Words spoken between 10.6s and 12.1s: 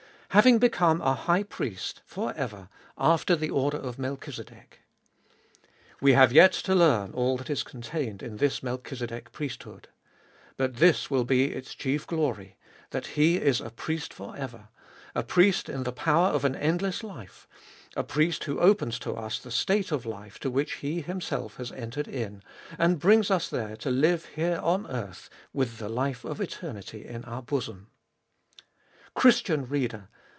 this will be its chief